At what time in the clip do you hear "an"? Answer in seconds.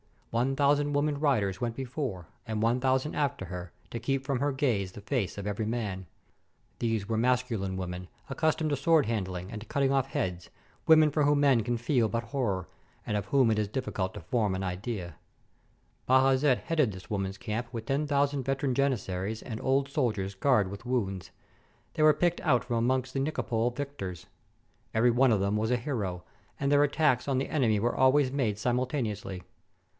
14.55-14.63